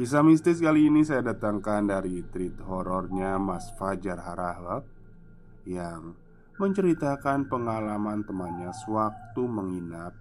[0.00, 4.88] Kisah mistis kali ini saya datangkan dari treat horornya Mas Fajar Harahap
[5.68, 6.16] Yang
[6.56, 10.16] menceritakan pengalaman temannya sewaktu menginap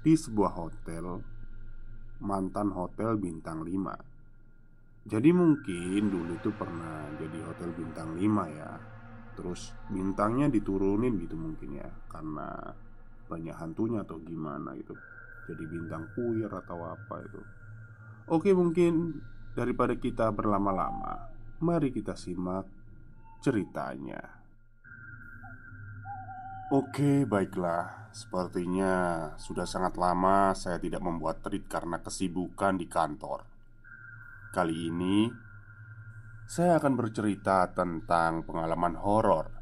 [0.00, 1.20] di sebuah hotel
[2.24, 8.24] Mantan hotel bintang 5 Jadi mungkin dulu itu pernah jadi hotel bintang 5
[8.56, 8.72] ya.
[9.36, 12.56] Terus bintangnya diturunin gitu mungkin ya Karena
[13.28, 14.96] banyak hantunya atau gimana gitu.
[15.44, 17.59] Jadi bintang puyer atau apa itu
[18.28, 19.22] Oke, mungkin
[19.56, 21.30] daripada kita berlama-lama,
[21.62, 22.68] mari kita simak
[23.40, 24.20] ceritanya.
[26.70, 28.10] Oke, baiklah.
[28.10, 28.94] Sepertinya
[29.38, 33.46] sudah sangat lama saya tidak membuat treat karena kesibukan di kantor.
[34.50, 35.30] Kali ini
[36.50, 39.60] saya akan bercerita tentang pengalaman horor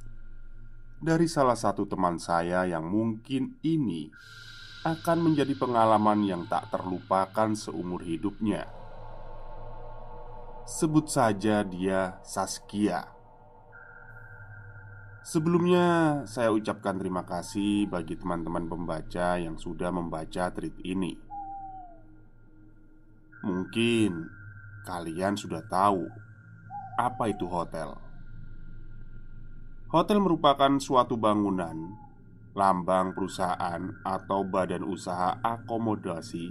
[0.99, 4.11] dari salah satu teman saya yang mungkin ini
[4.97, 8.65] akan menjadi pengalaman yang tak terlupakan seumur hidupnya.
[10.65, 13.09] Sebut saja dia Saskia.
[15.29, 21.13] Sebelumnya, saya ucapkan terima kasih bagi teman-teman pembaca yang sudah membaca treat ini.
[23.45, 24.25] Mungkin
[24.89, 26.09] kalian sudah tahu
[26.97, 27.93] apa itu hotel.
[29.93, 32.08] Hotel merupakan suatu bangunan
[32.59, 36.51] lambang perusahaan atau badan usaha akomodasi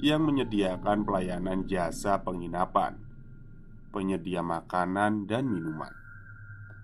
[0.00, 2.96] yang menyediakan pelayanan jasa penginapan,
[3.92, 5.92] penyedia makanan dan minuman,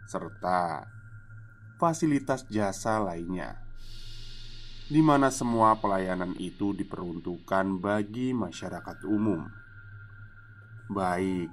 [0.05, 0.85] serta
[1.81, 3.57] fasilitas jasa lainnya,
[4.93, 9.49] di mana semua pelayanan itu diperuntukkan bagi masyarakat umum,
[10.93, 11.49] baik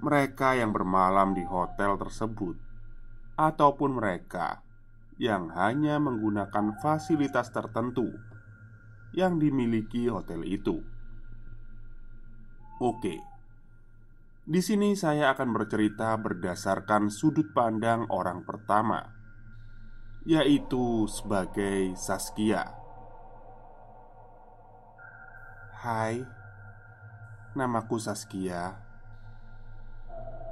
[0.00, 2.56] mereka yang bermalam di hotel tersebut
[3.36, 4.63] ataupun mereka
[5.18, 8.10] yang hanya menggunakan fasilitas tertentu
[9.14, 10.82] yang dimiliki hotel itu.
[12.82, 13.22] Oke,
[14.42, 19.14] di sini saya akan bercerita berdasarkan sudut pandang orang pertama,
[20.26, 22.74] yaitu sebagai Saskia.
[25.78, 26.26] Hai,
[27.54, 28.82] namaku Saskia.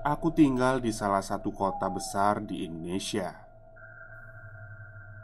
[0.07, 3.42] Aku tinggal di salah satu kota besar di Indonesia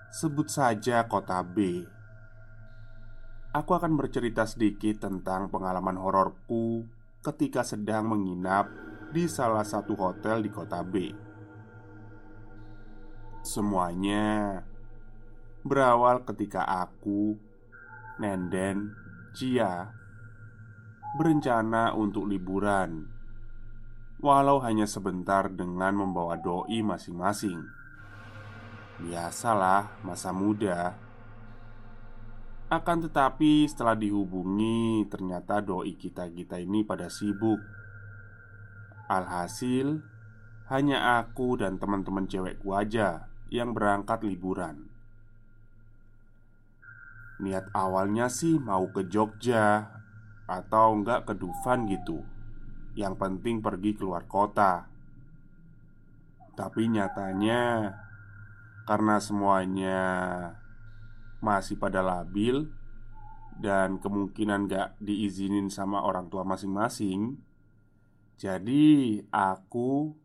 [0.08, 1.84] Sebut saja kota B
[3.52, 6.88] Aku akan bercerita sedikit tentang pengalaman hororku
[7.20, 8.72] ketika sedang menginap
[9.12, 11.12] di salah satu hotel di kota B.
[13.44, 14.60] Semuanya
[15.60, 17.36] berawal ketika aku,
[18.16, 18.96] Nenden,
[19.36, 19.92] Cia
[21.16, 23.08] berencana untuk liburan,
[24.25, 27.60] walau hanya sebentar dengan membawa doi masing-masing.
[28.98, 30.98] Biasalah, masa muda.
[32.66, 37.62] Akan tetapi, setelah dihubungi, ternyata doi kita-kita ini pada sibuk.
[39.06, 40.03] Alhasil,
[40.66, 44.91] hanya aku dan teman-teman cewekku aja yang berangkat liburan.
[47.38, 49.94] Niat awalnya sih mau ke Jogja
[50.50, 52.26] atau enggak ke Dufan gitu.
[52.99, 54.90] Yang penting pergi keluar kota.
[56.58, 57.94] Tapi nyatanya
[58.88, 60.00] karena semuanya
[61.44, 62.73] masih pada labil
[63.61, 67.37] dan kemungkinan gak diizinin sama orang tua masing-masing,
[68.40, 70.17] jadi aku,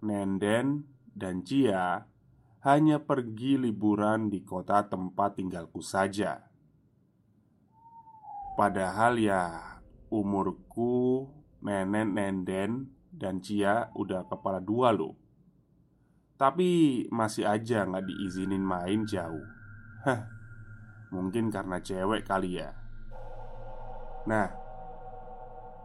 [0.00, 2.08] Nenden, dan Cia
[2.64, 6.40] hanya pergi liburan di kota tempat tinggalku saja.
[8.56, 9.76] Padahal ya
[10.08, 11.28] umurku
[11.60, 15.25] Nenen, Nenden, dan Cia udah kepala dua loh
[16.36, 19.44] tapi masih aja nggak diizinin main jauh.
[20.04, 20.28] Hah,
[21.08, 22.76] mungkin karena cewek kali ya.
[24.28, 24.48] Nah,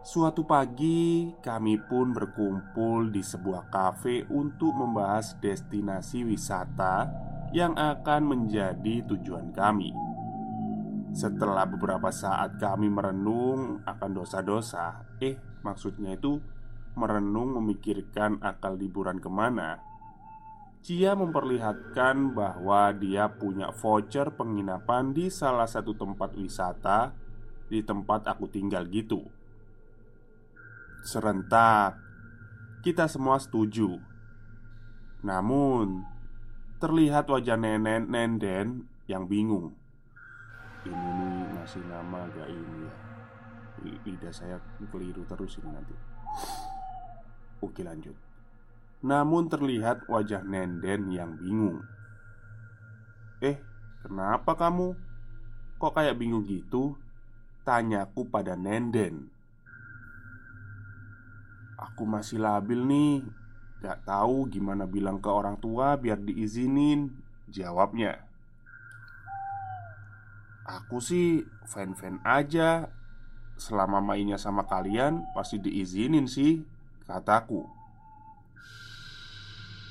[0.04, 7.08] suatu pagi kami pun berkumpul di sebuah kafe untuk membahas destinasi wisata
[7.56, 9.96] yang akan menjadi tujuan kami.
[11.12, 16.42] Setelah beberapa saat kami merenung akan dosa-dosa Eh, maksudnya itu
[16.98, 19.91] merenung memikirkan akal liburan ke mana
[20.82, 27.14] Cia memperlihatkan bahwa dia punya voucher penginapan di salah satu tempat wisata
[27.70, 29.22] di tempat aku tinggal gitu.
[31.06, 32.02] Serentak.
[32.82, 34.02] Kita semua setuju.
[35.22, 36.02] Namun
[36.82, 39.78] Terlihat wajah nenek Nenden yang bingung.
[40.82, 42.94] Ini nih masih nama agak ini ya?
[44.02, 44.58] Lidah saya
[44.90, 45.94] keliru terus ini nanti.
[47.62, 48.31] Oke lanjut
[49.02, 51.82] Namun terlihat wajah Nenden yang bingung.
[53.42, 53.58] Eh,
[54.06, 54.94] kenapa kamu?
[55.82, 56.94] Kok kayak bingung gitu?
[57.66, 59.34] Tanyaku pada Nenden.
[61.82, 63.26] Aku masih labil nih.
[63.82, 67.10] Gak tahu gimana bilang ke orang tua biar diizinin
[67.50, 68.22] Jawabnya.
[70.70, 72.94] Aku sih fan-fan aja.
[73.58, 76.66] Selama mainnya sama kalian pasti diizinin sih
[77.06, 77.81] Kataku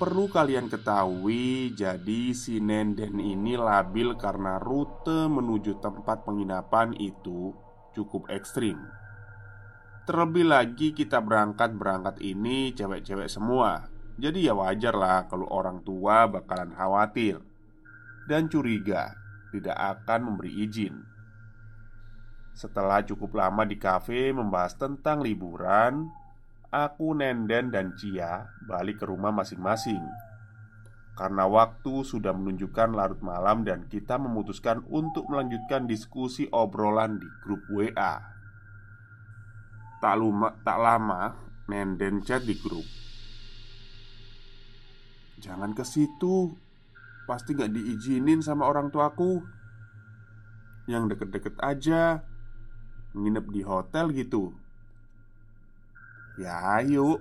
[0.01, 7.53] Perlu kalian ketahui, jadi si Nenden ini labil karena rute menuju tempat penginapan itu
[7.93, 8.81] cukup ekstrim.
[10.09, 13.87] Terlebih lagi kita berangkat-berangkat ini cewek-cewek semua
[14.19, 17.39] Jadi ya wajar lah kalau orang tua bakalan khawatir
[18.27, 19.15] Dan curiga
[19.55, 20.99] tidak akan memberi izin
[22.57, 26.11] Setelah cukup lama di kafe membahas tentang liburan
[26.71, 30.07] Aku, Nenden, dan Cia balik ke rumah masing-masing.
[31.19, 37.61] Karena waktu sudah menunjukkan larut malam dan kita memutuskan untuk melanjutkan diskusi obrolan di grup
[37.75, 38.23] WA
[39.99, 41.35] Tak, luma, tak lama,
[41.67, 42.87] Nenden chat di grup.
[45.43, 46.55] Jangan ke situ.
[47.27, 49.43] Pasti gak diizinin sama orang tuaku.
[50.87, 52.23] Yang deket-deket aja.
[53.13, 54.60] Nginep di hotel gitu
[56.41, 57.21] Ya ayo.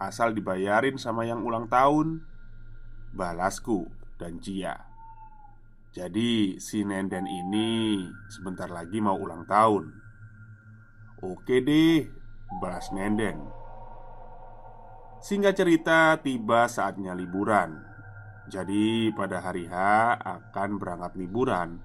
[0.00, 2.24] Asal dibayarin sama yang ulang tahun.
[3.12, 3.84] Balasku
[4.16, 4.80] dan Cia.
[5.92, 8.00] Jadi si Nenden ini
[8.32, 9.92] sebentar lagi mau ulang tahun.
[11.20, 12.08] Oke deh
[12.64, 13.44] Balas Nenden.
[15.20, 17.76] Singkat cerita tiba saatnya liburan.
[18.48, 19.76] Jadi pada hari H
[20.24, 21.76] akan berangkat liburan.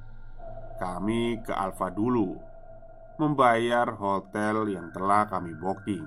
[0.79, 2.52] Kami ke Alfa dulu
[3.21, 6.05] membayar hotel yang telah kami booking.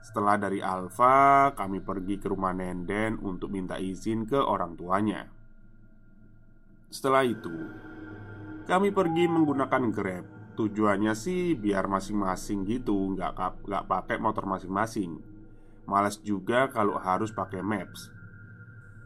[0.00, 5.28] Setelah dari Alfa, kami pergi ke rumah Nenden untuk minta izin ke orang tuanya.
[6.88, 7.52] Setelah itu,
[8.64, 10.26] kami pergi menggunakan Grab.
[10.56, 15.20] Tujuannya sih biar masing-masing gitu, nggak nggak pakai motor masing-masing.
[15.84, 18.10] Males juga kalau harus pakai Maps.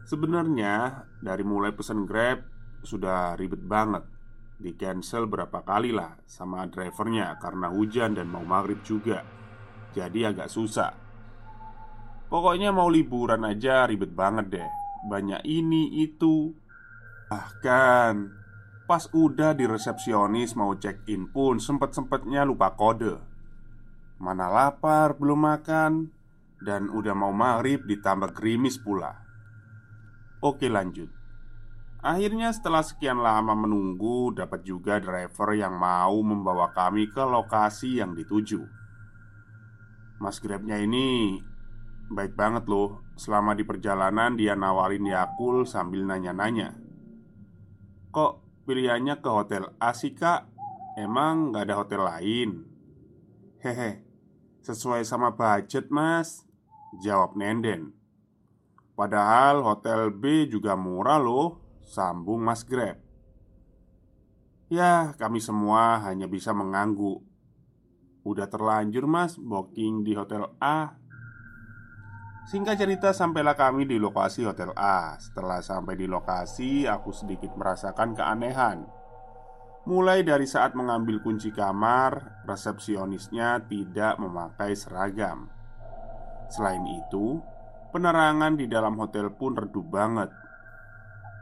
[0.04, 2.44] Sebenarnya dari mulai pesan Grab
[2.84, 4.13] sudah ribet banget
[4.64, 9.20] di cancel berapa kali lah sama drivernya karena hujan dan mau maghrib juga.
[9.93, 10.96] Jadi agak susah.
[12.32, 14.70] Pokoknya mau liburan aja ribet banget deh.
[15.05, 16.56] Banyak ini itu.
[17.28, 18.40] Bahkan
[18.84, 23.16] Pas udah di resepsionis mau check in pun sempet-sempetnya lupa kode.
[24.20, 25.92] Mana lapar belum makan
[26.61, 29.12] Dan udah mau maghrib ditambah gerimis pula.
[30.40, 31.13] Oke lanjut
[32.04, 38.12] Akhirnya setelah sekian lama menunggu Dapat juga driver yang mau membawa kami ke lokasi yang
[38.12, 38.61] dituju.
[40.20, 41.40] Mas Grabnya ini
[42.12, 43.00] Baik banget loh.
[43.16, 46.76] Selama di perjalanan dia nawarin Yakul sambil nanya-nanya.
[48.12, 48.32] Kok
[48.68, 50.44] pilihannya ke hotel A sih kak?
[51.00, 52.50] Emang gak ada hotel lain?
[53.64, 54.04] Hehe
[54.61, 56.44] Sesuai sama budget mas.
[57.00, 57.96] Jawab Nenden.
[58.92, 62.97] Padahal hotel B juga murah loh Sambung Mas Grab.
[64.73, 67.23] Ya, kami semua hanya bisa mengangguk.
[68.25, 70.97] Udah terlanjur mas, booking di hotel A.
[72.49, 75.17] Singkat cerita sampailah kami di lokasi hotel A.
[75.21, 78.88] Setelah sampai di lokasi, aku sedikit merasakan keanehan.
[79.85, 85.53] Mulai dari saat mengambil kunci kamar, resepsionisnya tidak memakai seragam.
[86.49, 87.45] Selain itu,
[87.93, 90.33] penerangan di dalam hotel pun redup banget.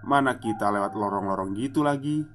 [0.02, 2.26] Mana kita lewat lorong-lorong gitu lagi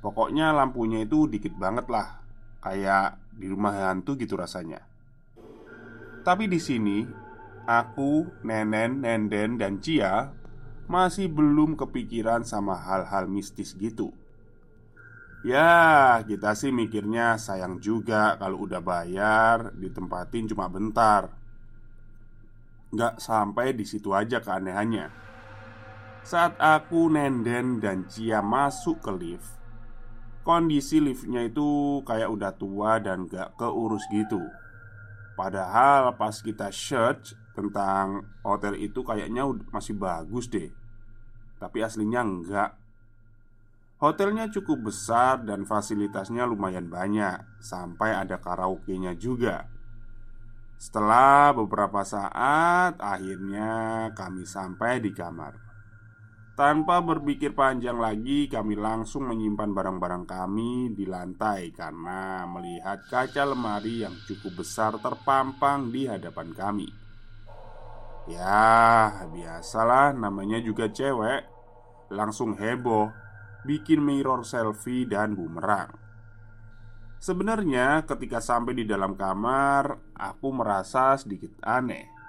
[0.00, 2.18] Pokoknya lampunya itu dikit banget lah
[2.60, 4.82] Kayak di rumah hantu gitu rasanya
[6.26, 6.98] Tapi di sini
[7.70, 10.34] Aku, Nenen, Nenden, dan Cia
[10.90, 14.10] Masih belum kepikiran sama hal-hal mistis gitu
[15.40, 21.32] Ya, kita sih mikirnya sayang juga kalau udah bayar ditempatin cuma bentar.
[22.92, 25.29] Gak sampai di situ aja keanehannya.
[26.20, 29.60] Saat aku, Nenden, dan Cia masuk ke lift
[30.40, 34.40] Kondisi liftnya itu kayak udah tua dan gak keurus gitu.
[35.36, 40.72] Padahal pas kita search tentang hotel itu kayaknya masih bagus deh.
[41.60, 42.72] Tapi aslinya enggak.
[44.00, 49.68] Hotelnya cukup besar dan fasilitasnya lumayan banyak Sampai ada karaoke-nya juga.
[50.80, 55.69] Setelah beberapa saat, akhirnya kami sampai di kamar.
[56.60, 64.04] Tanpa berpikir panjang lagi, kami langsung menyimpan barang-barang kami di lantai karena melihat kaca lemari
[64.04, 66.84] yang cukup besar terpampang di hadapan kami.
[68.28, 71.48] Ya, biasalah, namanya juga cewek.
[72.12, 73.08] Langsung heboh,
[73.64, 75.96] bikin mirror selfie dan bumerang.
[77.24, 82.19] Sebenarnya, ketika sampai di dalam kamar, aku merasa sedikit aneh.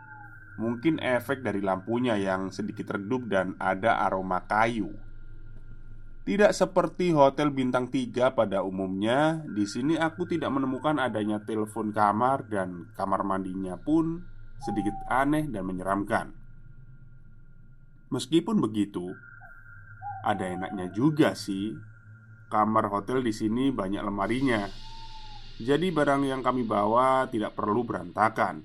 [0.62, 4.94] Mungkin efek dari lampunya yang sedikit redup dan ada aroma kayu.
[6.22, 12.46] Tidak seperti hotel bintang 3 pada umumnya, di sini aku tidak menemukan adanya telepon kamar
[12.46, 14.22] dan kamar mandinya pun
[14.62, 16.30] sedikit aneh dan menyeramkan.
[18.14, 19.18] Meskipun begitu,
[20.22, 21.74] ada enaknya juga sih
[22.52, 24.68] Kamar hotel di sini banyak lemarinya.
[25.56, 28.60] Jadi barang yang kami bawa tidak perlu berantakan.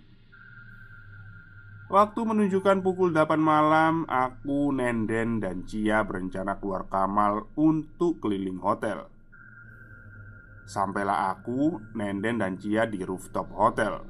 [1.86, 9.06] Waktu menunjukkan pukul 8 malam, aku, Nenden, dan Cia berencana keluar kamar untuk keliling hotel.
[10.66, 14.02] Sampailah aku, Nenden, dan Cia di rooftop hotel.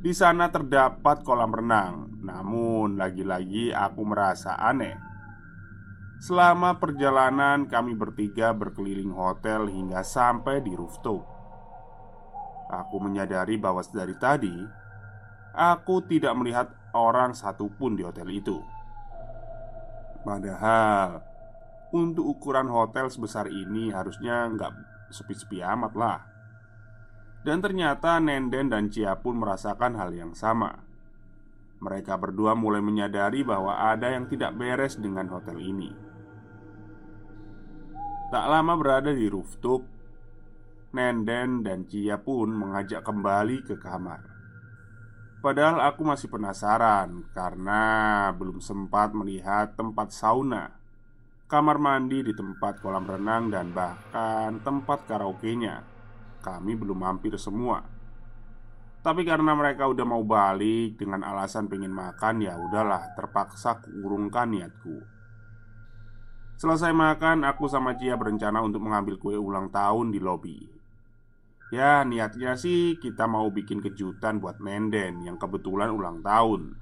[0.00, 5.14] Di sana terdapat kolam renang, namun lagi-lagi aku merasa aneh
[6.24, 11.20] Selama perjalanan, kami bertiga berkeliling hotel hingga sampai di rooftop.
[12.70, 14.56] Aku menyadari bahwa dari tadi
[15.54, 18.58] aku tidak melihat orang satupun di hotel itu.
[20.26, 21.22] Padahal,
[21.94, 24.72] untuk ukuran hotel sebesar ini harusnya nggak
[25.14, 26.20] sepi-sepi amat lah.
[27.44, 30.80] Dan ternyata Nenden dan Cia pun merasakan hal yang sama.
[31.84, 35.92] Mereka berdua mulai menyadari bahwa ada yang tidak beres dengan hotel ini.
[38.32, 39.84] Tak lama berada di rooftop
[40.96, 44.33] Nenden dan Cia pun mengajak kembali ke kamar
[45.44, 50.72] Padahal aku masih penasaran Karena belum sempat melihat tempat sauna
[51.44, 55.84] Kamar mandi di tempat kolam renang dan bahkan tempat karaoke-nya.
[56.40, 57.84] Kami belum mampir semua.
[59.04, 65.04] Tapi karena mereka udah mau balik dengan alasan pengen makan ya udahlah terpaksa kurungkan niatku.
[66.56, 70.83] Selesai makan, aku sama Cia berencana untuk mengambil kue ulang tahun di lobi.
[71.74, 76.78] Ya, niatnya sih kita mau bikin kejutan buat Nenden yang kebetulan ulang tahun.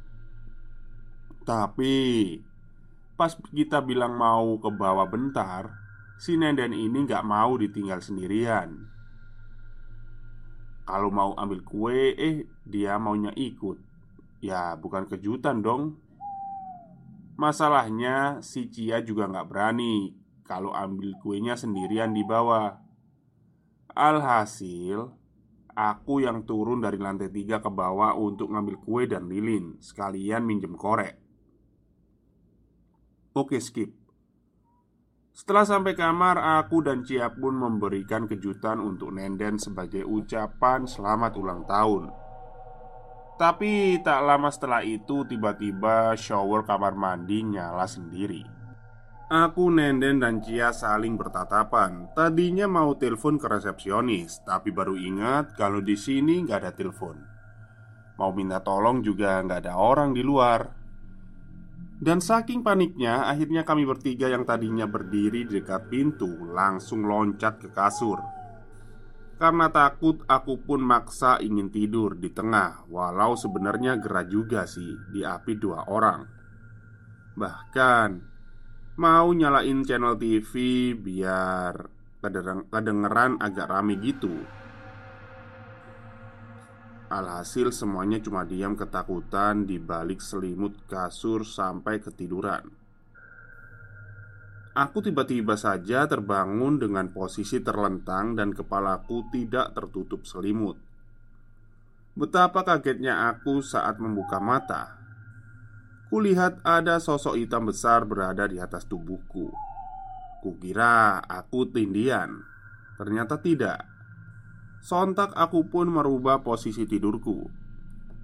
[1.48, 1.96] Tapi
[3.16, 5.72] pas kita bilang mau ke bawah bentar,
[6.20, 8.84] si Nenden ini nggak mau ditinggal sendirian.
[10.84, 13.80] Kalau mau ambil kue, eh dia maunya ikut.
[14.44, 15.96] Ya, bukan kejutan dong.
[17.40, 20.12] Masalahnya si Cia juga nggak berani
[20.44, 22.81] Kalau ambil kuenya sendirian di bawah
[23.92, 25.12] Alhasil
[25.72, 30.76] Aku yang turun dari lantai tiga ke bawah untuk ngambil kue dan lilin Sekalian minjem
[30.76, 31.16] korek.
[33.32, 33.88] Oke skip.
[35.32, 41.64] Setelah sampai kamar, aku dan Cia pun memberikan kejutan untuk Nenden sebagai ucapan selamat ulang
[41.64, 42.12] tahun.
[43.40, 48.51] Tapi tak lama setelah itu tiba-tiba shower kamar mandi nyala sendiri
[49.30, 52.10] Aku, Nenden, dan Cia saling bertatapan.
[52.16, 57.16] Tadinya mau telepon ke resepsionis Tapi baru ingat kalau di sini nggak ada telepon.
[58.18, 60.80] Mau minta tolong juga nggak ada orang di luar.
[62.02, 67.68] Dan saking paniknya Akhirnya kami bertiga yang tadinya berdiri di dekat pintu Langsung loncat ke
[67.70, 68.18] kasur.
[69.42, 75.58] Karena takut, aku pun maksa ingin tidur di tengah, walau sebenarnya gerah juga sih diapi
[75.58, 76.22] dua orang.
[77.34, 78.31] Bahkan
[78.96, 80.52] mau nyalain channel TV
[80.92, 81.88] biar
[82.68, 84.44] kedengeran agak rame gitu.
[87.12, 92.64] Alhasil semuanya cuma diam ketakutan di balik selimut kasur sampai ketiduran.
[94.72, 100.80] Aku tiba-tiba saja terbangun dengan posisi terlentang dan kepalaku tidak tertutup selimut.
[102.16, 105.01] Betapa kagetnya aku saat membuka mata.
[106.12, 109.48] Kulihat ada sosok hitam besar berada di atas tubuhku.
[110.44, 112.36] Kukira aku tindian.
[113.00, 113.80] Ternyata tidak.
[114.84, 117.48] Sontak aku pun merubah posisi tidurku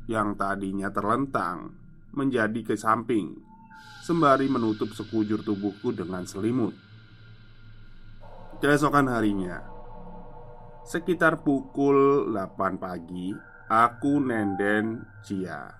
[0.04, 1.70] yang tadinya terlentang
[2.12, 3.38] menjadi ke samping
[4.02, 6.74] Sembari menutup sekujur tubuhku dengan selimut
[8.58, 9.62] Keesokan harinya
[10.82, 13.30] Sekitar pukul 8 pagi
[13.70, 15.77] Aku Nenden Cia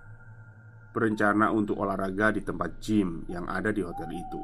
[0.89, 4.43] Berencana untuk olahraga di tempat gym yang ada di hotel itu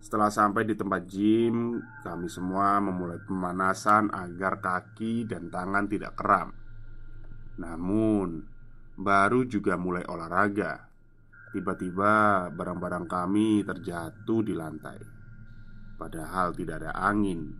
[0.00, 6.54] Setelah sampai di tempat gym Kami semua memulai pemanasan agar kaki dan tangan tidak kram
[7.58, 8.50] Namun
[9.00, 10.92] baru juga mulai olahraga.
[11.50, 15.00] Tiba-tiba barang-barang kami terjatuh di lantai.
[15.96, 17.56] Padahal tidak ada angin.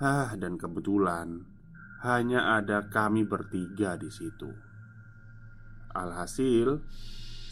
[0.00, 1.44] Ah, dan kebetulan
[2.02, 4.71] hanya ada kami bertiga di situ.
[5.92, 6.80] Alhasil,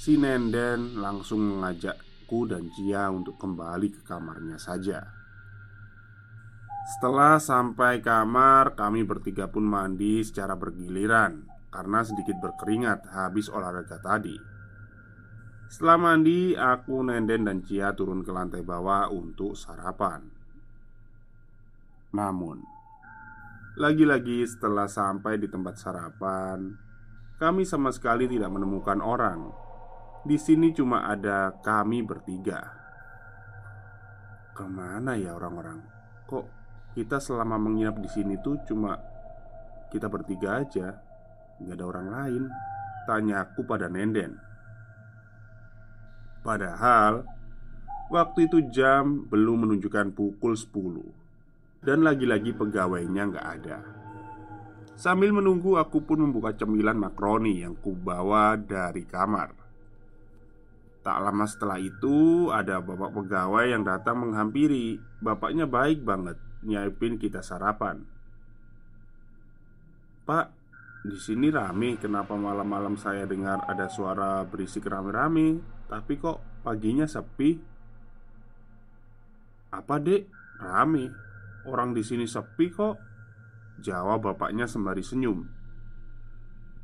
[0.01, 5.05] si Nenden langsung mengajakku dan Cia untuk kembali ke kamarnya saja.
[6.97, 14.35] Setelah sampai kamar, kami bertiga pun mandi secara bergiliran karena sedikit berkeringat habis olahraga tadi.
[15.71, 20.27] Setelah mandi, aku, Nenden, dan Cia turun ke lantai bawah untuk sarapan.
[22.11, 22.59] Namun,
[23.79, 26.75] lagi-lagi setelah sampai di tempat sarapan,
[27.41, 29.49] kami sama sekali tidak menemukan orang.
[30.29, 32.61] Di sini cuma ada kami bertiga.
[34.53, 35.81] Ke mana ya orang-orang?
[36.29, 36.45] Kok
[36.93, 38.93] kita selama menginap di sini tuh cuma
[39.89, 41.01] kita bertiga aja?
[41.65, 42.43] Nggak ada orang lain
[43.05, 44.33] Tanyaku pada Nenden
[46.41, 47.21] Padahal
[48.09, 54.00] Waktu itu jam belum menunjukkan pukul 10 Dan lagi-lagi pegawainya nggak ada
[55.01, 59.57] Sambil menunggu aku pun membuka cemilan makroni yang kubawa dari kamar
[61.01, 67.41] Tak lama setelah itu ada bapak pegawai yang datang menghampiri Bapaknya baik banget Nyiapin kita
[67.41, 68.05] sarapan
[70.29, 70.47] Pak,
[71.01, 77.57] di sini rame, kenapa malam-malam saya dengar ada suara berisik rame-rame, tapi kok paginya sepi?
[79.75, 80.29] Apa dek?
[80.63, 81.11] Rame.
[81.67, 83.10] Orang di sini sepi kok.
[83.81, 85.49] Jawab bapaknya sembari senyum.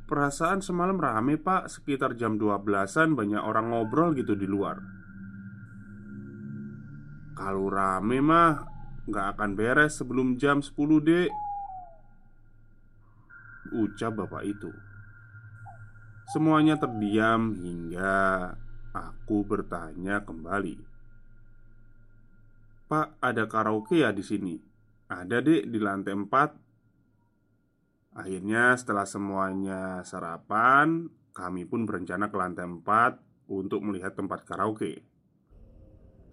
[0.07, 4.79] Perasaan semalam rame pak, sekitar jam 12an banyak orang ngobrol gitu di luar.
[7.37, 11.31] Kalau rame mah nggak akan beres sebelum jam 10 dek
[13.71, 14.71] Ucap bapak itu
[16.27, 18.51] Semuanya terdiam hingga
[18.91, 20.75] aku bertanya kembali
[22.87, 24.55] Pak, ada karaoke ya di sini?
[25.11, 26.66] Ada dek di lantai 4
[28.27, 34.99] Akhirnya setelah semuanya sarapan Kami pun berencana ke lantai 4 Untuk melihat tempat karaoke.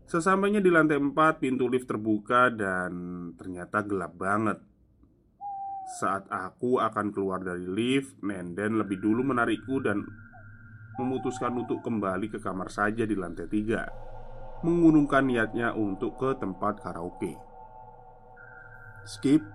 [0.02, 2.90] Sesampainya di lantai 4 Pintu lift terbuka dan
[3.38, 4.58] ternyata gelap banget.
[6.02, 10.02] Saat aku akan keluar dari lift, Nenden lebih dulu menarikku dan
[10.98, 13.86] memutuskan untuk kembali ke kamar saja di lantai tiga
[14.66, 17.38] Mengurungkan niatnya untuk ke tempat karaoke.
[19.06, 19.46] Skip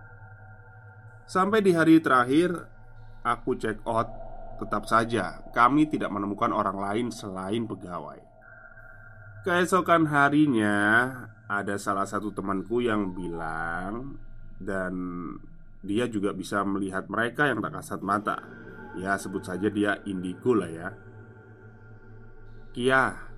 [1.29, 2.57] Sampai di hari terakhir
[3.21, 4.09] Aku check out
[4.57, 8.17] Tetap saja kami tidak menemukan orang lain selain pegawai
[9.45, 10.75] Keesokan harinya
[11.45, 14.17] Ada salah satu temanku yang bilang
[14.57, 14.97] Dan
[15.79, 18.43] dia juga bisa melihat mereka yang tak kasat mata.
[18.99, 20.89] Ya, sebut saja dia indigo lah ya.
[22.75, 23.28] Kia,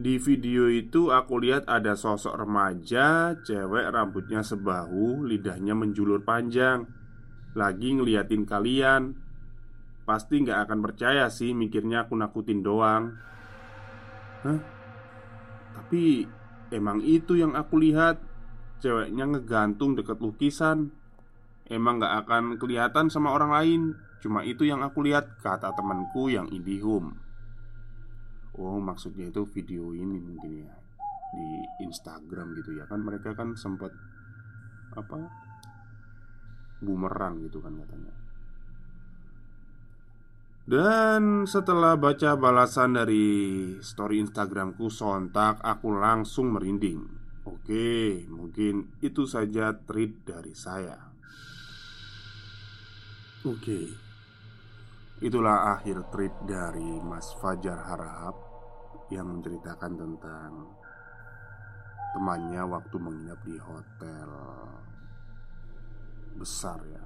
[0.00, 6.88] di video itu aku lihat ada sosok remaja, cewek rambutnya sebahu, lidahnya menjulur panjang,
[7.52, 9.14] lagi ngeliatin kalian.
[10.08, 13.14] Pasti nggak akan percaya sih, mikirnya aku nakutin doang.
[14.42, 14.60] Hah?
[15.76, 16.24] Tapi
[16.72, 18.18] emang itu yang aku lihat,
[18.80, 20.96] ceweknya ngegantung deket lukisan.
[21.70, 23.82] Emang gak akan kelihatan sama orang lain
[24.18, 27.29] Cuma itu yang aku lihat Kata temanku yang Indihome
[28.60, 30.74] Oh maksudnya itu video ini mungkin ya
[31.32, 31.48] Di
[31.88, 32.84] Instagram gitu ya.
[32.84, 33.88] Kan mereka kan sempat
[34.92, 35.16] Apa
[36.80, 38.12] Bumerang gitu kan katanya.
[40.64, 43.26] Dan setelah baca balasan dari
[43.82, 47.04] story Instagramku sontak aku langsung merinding.
[47.44, 51.10] Oke, mungkin itu saja treat dari saya.
[53.40, 53.88] Oke
[55.20, 58.39] Itulah akhir trip dari Mas Fajar Harahap
[59.10, 60.50] Yang menceritakan tentang
[62.10, 64.30] Temannya waktu menginap di hotel
[66.34, 67.02] Besar ya.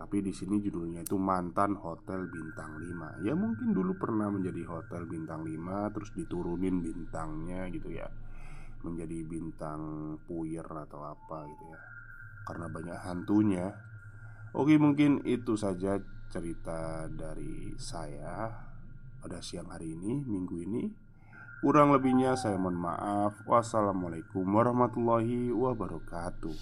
[0.00, 5.04] Tapi di sini judulnya itu mantan hotel bintang 5 Ya mungkin dulu pernah menjadi hotel
[5.04, 8.08] bintang 5 Terus diturunin bintangnya gitu ya.
[8.80, 9.80] Menjadi bintang
[10.24, 11.80] puyer atau apa gitu ya.
[12.48, 13.68] Karena banyak hantunya.
[14.56, 16.00] Oke, mungkin itu saja
[16.32, 18.69] cerita dari saya
[19.20, 20.88] pada siang hari ini, minggu ini.
[21.60, 23.36] Kurang lebihnya saya mohon maaf.
[23.44, 26.56] Wassalamualaikum warahmatullahi wabarakatuh.